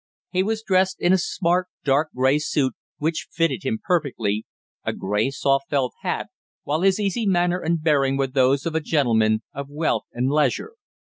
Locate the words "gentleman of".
8.81-9.69